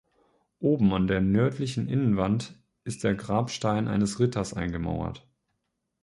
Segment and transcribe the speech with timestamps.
[0.61, 5.27] Oben an der nördlichen Innenwand ist der Grabstein eines Ritters eingemauert.